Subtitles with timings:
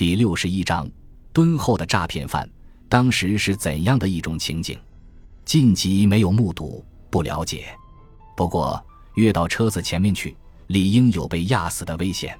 [0.00, 0.90] 第六十一章，
[1.30, 2.48] 敦厚的诈骗犯，
[2.88, 4.78] 当时是怎样的一种情景？
[5.44, 7.66] 晋级没有目睹，不了解。
[8.34, 8.82] 不过
[9.16, 10.34] 越到车子前面去，
[10.68, 12.34] 理应有被压死的危险。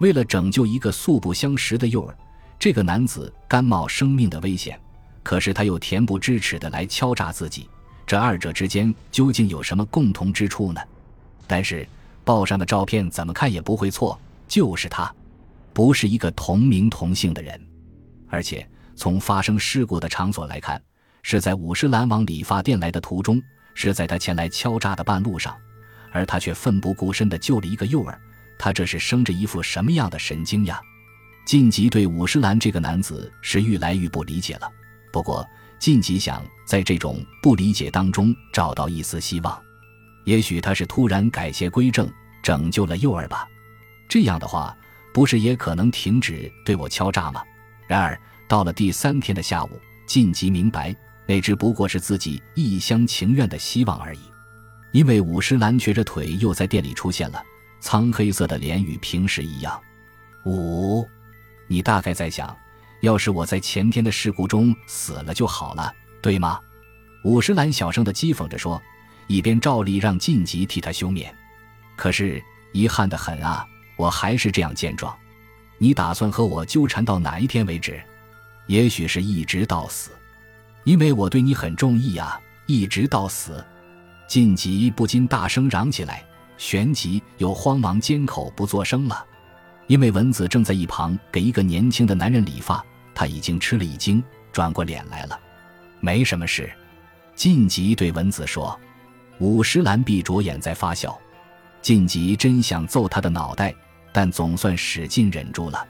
[0.00, 2.18] 为了拯救一个素不相识的幼儿，
[2.58, 4.76] 这个男子甘冒生命的危险。
[5.22, 7.70] 可是他又恬不知耻的来敲诈自己，
[8.08, 10.80] 这二者之间究竟有什么共同之处呢？
[11.46, 11.88] 但是
[12.24, 15.14] 报上的照片怎么看也不会错，就是他，
[15.78, 17.56] 不是一个同名同姓的人，
[18.26, 20.82] 而且从发生事故的场所来看，
[21.22, 23.40] 是在五十岚往理发店来的途中，
[23.74, 25.56] 是在他前来敲诈的半路上，
[26.10, 28.20] 而他却奋不顾身的救了一个幼儿，
[28.58, 30.80] 他这是生着一副什么样的神经呀？
[31.46, 34.68] 晋级对五十岚这个男子是愈来愈不理解了。
[35.12, 39.56] 不过，晋级想在这种不理解当中找到一丝希望，
[40.24, 42.10] 也许他是突然改邪归正，
[42.42, 43.46] 拯救了幼儿吧。
[44.08, 44.76] 这样的话，
[45.12, 47.42] 不是也可能停止对我敲诈吗？
[47.86, 49.70] 然而，到了第三天的下午，
[50.06, 50.94] 晋级明白，
[51.26, 54.20] 那只不过是自己一厢情愿的希望而已。
[54.92, 57.42] 因为五十岚瘸着腿又在店里出现了，
[57.80, 59.80] 苍黑色的脸与平时一样。
[60.44, 61.06] 五，
[61.66, 62.56] 你大概在想。
[63.00, 66.58] 要是我在前天的事故中死了就好了，对吗？
[67.22, 68.82] 五十岚小声的讥讽着说，
[69.28, 71.32] 一边照例让晋级替他休眠。
[71.96, 73.64] 可是遗憾的很啊，
[73.98, 75.14] 我还是这样健壮。
[75.76, 78.00] 你打算和我纠缠到哪一天为止？
[78.66, 80.10] 也许是一直到死，
[80.84, 83.64] 因为我对你很中意啊，一直到死。
[84.26, 86.22] 晋级不禁大声嚷起来，
[86.58, 89.24] 旋即又慌忙缄口不作声了。
[89.86, 95.40] 因为文子正在一旁给一个年轻的男人理发，他已经吃了一惊，转过脸来了。
[96.00, 96.70] 没什么事，
[97.34, 98.78] 晋级对文子说。
[99.38, 101.18] 五十岚闭着眼在发笑。
[101.80, 103.74] 晋级真想揍他的脑袋，
[104.18, 105.86] 但总算使劲忍住了。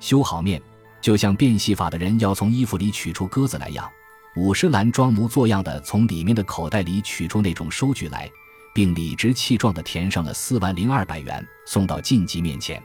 [0.00, 0.60] 修好面，
[1.00, 3.88] 就像变戏法的人要从衣服里取出鸽子来样。
[4.34, 8.28] 五十岚装模作样的从里面的口袋里取出那种收据来，
[8.74, 12.82] 并理直气壮地填上了四万零二百元，送到晋级面前。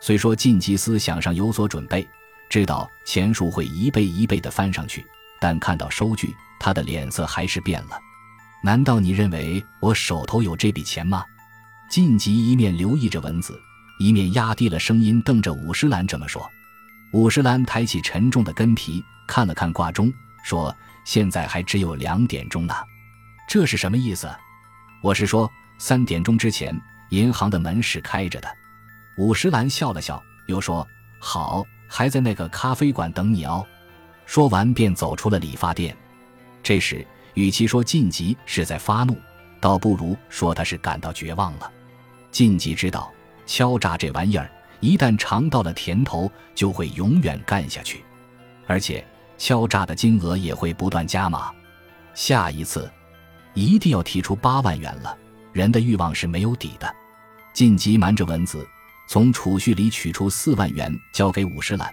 [0.00, 2.08] 虽说晋级思想上有所准备，
[2.48, 5.04] 知道钱数会一倍一倍的翻上去，
[5.38, 8.00] 但看到收据，他的脸色还是变了。
[8.62, 11.22] 难道你认为我手头有这笔钱吗？
[11.90, 13.60] 晋级一面留意着文子，
[13.98, 16.50] 一面压低了声音瞪着五十岚这么说。
[17.12, 20.12] 五十岚抬起沉重的根皮，看了看挂钟，
[20.44, 20.74] 说
[21.06, 22.74] ：“现在还只有两点钟呢，
[23.48, 24.28] 这是什么意思？”
[25.00, 26.76] 我是说，三点钟之前，
[27.10, 28.48] 银行的门是开着的。
[29.16, 30.84] 五十岚笑了笑，又说
[31.20, 33.64] ：“好，还在那个咖啡馆等你哦。”
[34.26, 35.96] 说完便走出了理发店。
[36.64, 39.16] 这时，与其说晋级是在发怒，
[39.60, 41.70] 倒不如说他是感到绝望了。
[42.32, 43.13] 晋级知道，
[43.46, 44.50] 敲诈这玩意儿，
[44.80, 48.04] 一旦尝到了甜头，就会永远干下去，
[48.66, 49.04] 而且
[49.36, 51.52] 敲诈的金额也会不断加码。
[52.14, 52.90] 下一次，
[53.54, 55.16] 一定要提出八万元了。
[55.52, 56.94] 人的欲望是没有底的。
[57.52, 58.66] 晋级瞒着文子。
[59.06, 61.92] 从储蓄里取出四万元交给五十岚，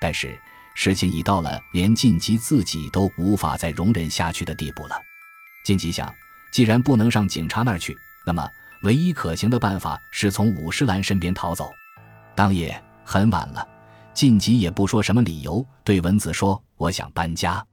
[0.00, 0.38] 但是
[0.76, 4.94] 事情已到了连晋级自己都无法再容忍下去的地步了。
[5.64, 6.14] 晋级想，
[6.52, 8.48] 既然不能上警察那儿去，那么
[8.82, 11.70] 唯一可行的办法是从五十岚身边逃走。
[12.34, 13.66] 当夜很晚了，
[14.14, 17.64] 晋级也不说什么理由，对文子说：“我想搬家。”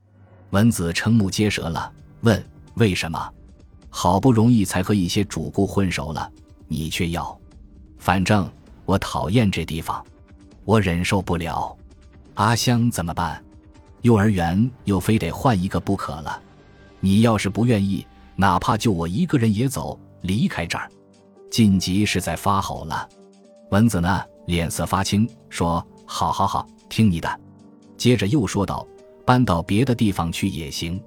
[0.51, 2.43] 文子瞠目结舌了，问
[2.75, 3.33] ：“为什么？
[3.89, 6.31] 好不容易才和一些主顾混熟了，
[6.67, 7.37] 你却要……
[7.97, 8.49] 反正……”
[8.85, 10.03] 我讨厌这地方，
[10.65, 11.77] 我忍受不了。
[12.33, 13.39] 阿香怎么办？
[14.01, 16.41] 幼儿园又非得换一个不可了。
[16.99, 18.03] 你要是不愿意，
[18.35, 20.89] 哪怕就我一个人也走，离开这儿。
[21.49, 23.07] 晋级是在发吼了。
[23.71, 27.39] 蚊子呢，脸色发青，说：“好好好，听你的。”
[27.97, 28.87] 接着又说道
[29.25, 31.01] ：“搬到别的地方去也行，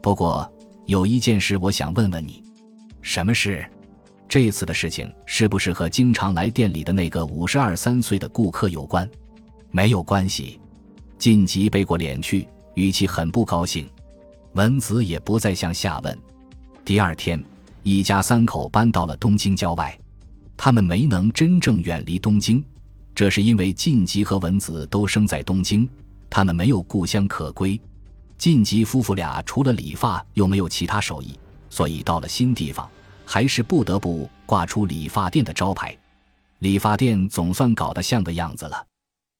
[0.00, 0.50] 不过
[0.86, 2.42] 有一件事我想问问你，
[3.02, 3.64] 什么事？”
[4.28, 9.08] 这次的事情是不是和经常来店里的那个五十二三岁的顾客有关？
[9.70, 10.60] 没有关系。
[11.18, 13.88] 晋级背过脸去，语气很不高兴。
[14.52, 16.18] 文子也不再向下问。
[16.84, 17.42] 第二天，
[17.88, 19.98] 一家三口搬到了东京郊外。
[20.58, 22.62] 他们没能真正远离东京，
[23.14, 25.88] 这是因为晋级和文子都生在东京，
[26.28, 27.80] 他们没有故乡可归。
[28.36, 31.38] 晋级夫妇俩除了理发又没有其他手艺，
[31.70, 32.86] 所以到了新地方。
[33.24, 35.96] 还是不得不挂出理发店的招牌，
[36.60, 38.86] 理发店总算搞得像个样子了。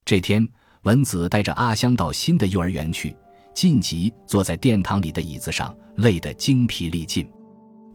[0.05, 0.47] 这天，
[0.83, 3.17] 文子带着阿香到新的幼儿园去，
[3.55, 7.27] 晋级坐在殿堂里的椅子上，累得精疲力尽。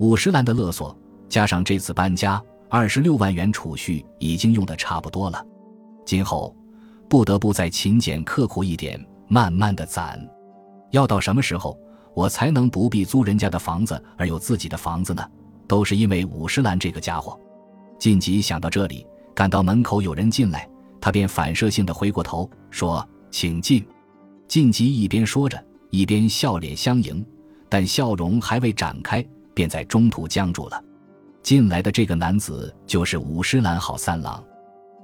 [0.03, 0.93] 五十岚的勒索，
[1.29, 5.41] 加上这次搬家，二十六万元储蓄已经用得差不多了。
[6.05, 6.53] 今后，
[7.07, 10.19] 不得不再勤俭刻苦一点，慢慢的攒。
[10.91, 11.79] 要到什么时候，
[12.13, 15.25] 我才能不必租人家的房子而有自己的房子呢？
[15.69, 17.39] 都是因为五十岚这个家伙。
[17.97, 20.69] 晋级想到这里，感到门口有人进来，
[20.99, 23.81] 他便反射性的回过头说：“请进。”
[24.49, 27.25] 晋级一边说着，一边笑脸相迎，
[27.69, 30.83] 但笑容还未展开，便在中途僵住了。
[31.41, 34.43] 进来的这个男子就是五十岚好三郎，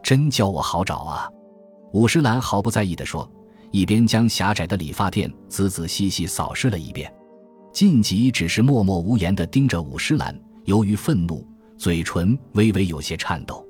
[0.01, 1.29] 真叫我好找啊！
[1.91, 3.29] 五十岚毫不在意地说，
[3.71, 7.13] 一边将狭窄的理发店仔仔细细扫视了一遍。
[7.73, 10.33] 晋级只是默默无言地盯着五十岚，
[10.65, 11.45] 由于愤怒，
[11.77, 13.65] 嘴唇微微有些颤抖。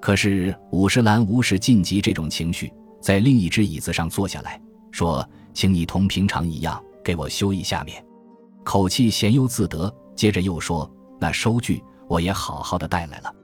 [0.00, 4.60] 可是五十岚无视晋级这种情绪，在另一只椅子上坐下来
[4.92, 8.04] 说：“请你同平常一样给我修一下面。”
[8.62, 10.90] 口气闲悠自得，接着又说
[11.20, 13.34] ：“那收据。”我也好好的带来了，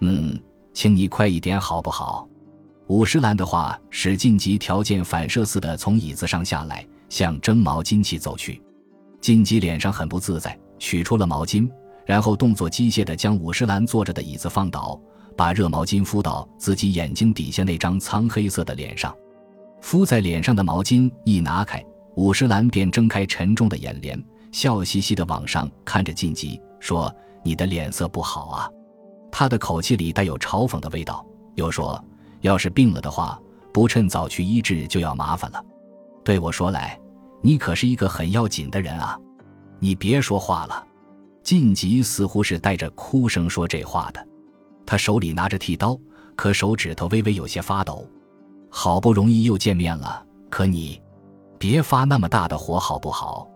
[0.00, 0.36] 嗯，
[0.74, 2.28] 请你快一点好不好？
[2.88, 8.60] 五十岚的话使晋级条件反射似的从椅子上下来，向蒸毛巾器走去。
[9.20, 11.70] 晋级脸上很不自在，取出了毛巾，
[12.04, 15.00] 然后动作机械的将五十岚坐着的椅子放倒，
[15.36, 19.14] 把热毛巾敷到自己眼睛底下那张苍黑色的脸上。
[19.80, 21.82] 敷在脸上的毛巾一拿开，
[22.16, 24.20] 五十岚便睁开沉重的眼帘，
[24.52, 27.12] 笑嘻嘻的往上看着晋级，说。
[27.42, 28.70] 你的脸色不好啊，
[29.32, 31.24] 他的口气里带有嘲讽的味道，
[31.54, 31.98] 又说
[32.42, 33.40] ：“要是病了的话，
[33.72, 35.64] 不趁早去医治就要麻烦了。”
[36.22, 37.00] 对我说来，
[37.40, 39.18] 你可是一个很要紧的人啊！
[39.78, 40.86] 你别说话了。
[41.42, 44.22] 晋级似乎是带着哭声说这话的，
[44.84, 45.98] 他手里拿着剃刀，
[46.36, 48.06] 可手指头微微有些发抖。
[48.68, 51.00] 好不容易又见面了，可你
[51.58, 53.48] 别发那么大的火好不好？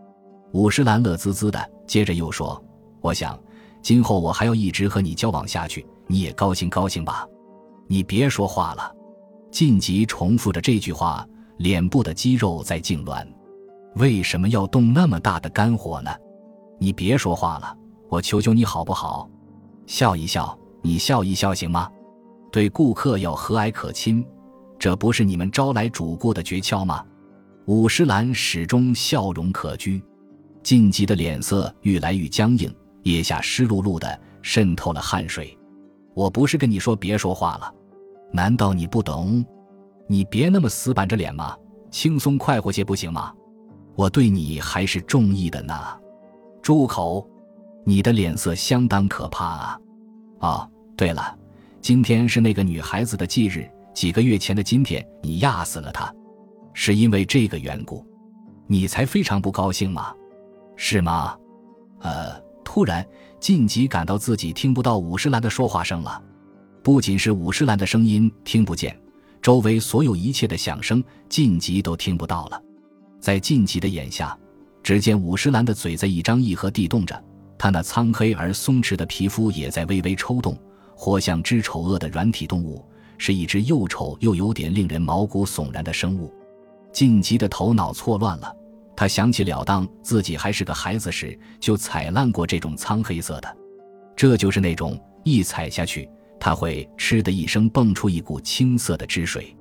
[0.55, 2.65] 五十岚乐滋滋的，接着又说
[3.03, 3.37] ：“我想。”
[3.83, 7.27] 今后我还要一直和你交往下去，你也高兴高兴吧？
[7.89, 8.95] 你别说话了。
[9.51, 13.27] 晋级重复着这句话，脸部的肌肉在痉挛。
[13.97, 16.11] 为什么要动那么大的肝火呢？
[16.79, 17.77] 你别说话了，
[18.09, 19.29] 我求求你好不好？
[19.87, 21.91] 笑一笑，你笑一笑行吗？
[22.53, 24.25] 对顾客要和蔼可亲，
[24.79, 27.05] 这不是你们招来主顾的诀窍吗？
[27.67, 30.01] 五十岚始终笑容可掬，
[30.65, 32.75] 晋级的脸色愈来愈僵硬。
[33.05, 35.57] 腋下湿漉漉的，渗透了汗水。
[36.15, 37.71] 我不是跟你说别说话了，
[38.33, 39.45] 难道你不懂？
[40.09, 41.55] 你别那么死板着脸嘛，
[41.91, 43.31] 轻松快活些不行吗？
[43.95, 45.75] 我对你还是中意的呢。
[46.63, 47.29] 住口！
[47.85, 49.79] 你的脸色相当可怕啊！
[50.39, 51.37] 哦，对了，
[51.83, 56.11] 今天是那个女孩子的忌日，几个月前的今天你压死了她，
[56.73, 58.03] 是因为这个缘故，
[58.67, 60.15] 你才非常不高兴吗？
[60.77, 61.37] 是吗？
[62.01, 62.45] 呃。
[62.67, 63.07] 突然，
[63.39, 66.21] 晋级感到自己听不到五十岚的说话声了。
[66.83, 68.99] 不仅是五十岚的声音听不见，
[69.41, 72.61] 周围所有一切的响声，晋级都听不到了。
[73.21, 74.37] 在晋级的眼下，
[74.83, 77.23] 只见五十岚的嘴在一张一合地动着，
[77.57, 80.59] 他那苍黑而松弛的皮肤也在微微抽动，
[80.97, 82.85] 活像只丑恶的软体动物，
[83.19, 86.35] 是一只又丑又有点令人毛骨悚然的生物。
[86.93, 88.53] 晋级的头脑错乱了。
[88.97, 93.57] 他想起了当自己还是个孩子时，就踩烂过这种苍黑色的，
[94.15, 96.09] 这就是那种一踩下去，
[96.39, 99.57] 他会嗤的一声蹦出一股青色的汁水。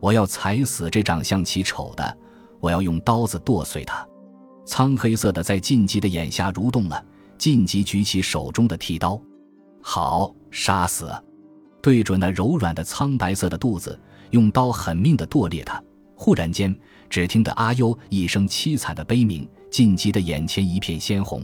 [0.00, 2.18] 我要踩死这长相奇丑的，
[2.58, 4.06] 我要用刀子剁碎它。
[4.64, 7.04] 苍黑色的在晋级的眼下蠕动了，
[7.36, 9.20] 晋级举起手中的剃刀，
[9.82, 11.12] 好，杀死，
[11.82, 13.98] 对准那柔软的苍白色的肚子，
[14.30, 15.82] 用刀狠命的剁裂它。
[16.16, 16.74] 忽然间。
[17.10, 21.42] 只听得“阿优”一声凄惨的悲鸣，晋级的眼前一片鲜红，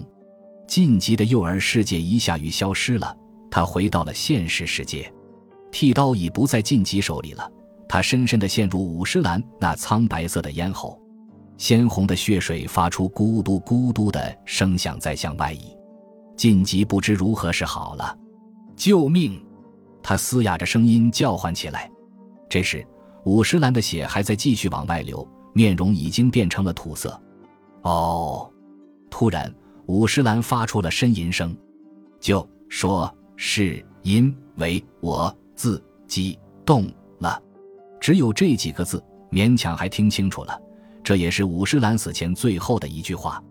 [0.67, 3.15] 晋级的幼儿世界一下雨消失了，
[3.51, 5.13] 他回到了现实世界。
[5.73, 7.51] 剃刀已不在晋级手里了，
[7.89, 10.99] 他深深地陷入五十岚那苍白色的咽喉，
[11.59, 15.77] 鲜红的血水发出咕嘟咕嘟的声响，在向外溢。
[16.37, 18.17] 晋级不知如何是好了，
[18.77, 19.45] 救命！
[20.03, 21.91] 他嘶哑着声音叫唤起来。
[22.49, 22.87] 这时，
[23.25, 25.27] 五十岚的血还在继续往外流。
[25.57, 27.19] 面容已经变成了土色，
[27.81, 28.47] 哦！
[29.09, 29.51] 突然，
[29.87, 31.57] 五十岚发出了呻吟声，
[32.21, 36.87] 就说是因为我自己动
[37.21, 37.43] 了，
[37.99, 40.61] 只有这几个字，勉强还听清楚了。
[41.03, 43.43] 这也是五十岚死前最后的一句话。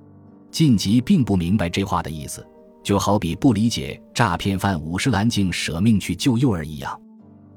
[0.51, 2.45] 晋级并不明白这话的意思，
[2.83, 7.01] 就好比不理解诈骗犯五十岚竟舍命去救幼儿一样。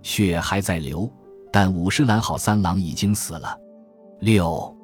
[0.00, 1.06] 血还在流，
[1.52, 3.54] 但五十岚好三郎已经死了。
[4.20, 4.76] 六，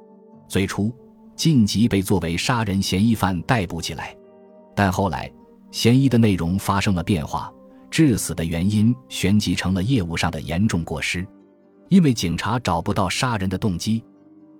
[0.46, 0.92] 最初，
[1.34, 4.16] 晋级被作为杀人嫌疑犯逮捕起来，
[4.76, 5.28] 但后来，
[5.72, 7.52] 嫌疑的内容发生了变化，
[7.90, 11.26] 致死的原因旋即成了业务上的严重过失。
[11.88, 14.04] 因为警察找不到杀人的动机。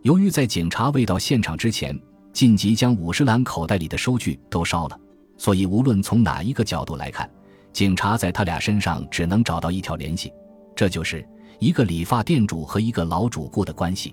[0.03, 1.97] 由于在警察未到现场之前，
[2.33, 4.99] 晋级将五十兰口袋里的收据都烧了，
[5.39, 7.31] 所以无论从哪一个角度来看，
[7.73, 10.33] 警察在他俩身上只能找到一条联系，
[10.75, 11.25] 这就是
[11.61, 14.13] 一个理发店主和一个老主顾的关系。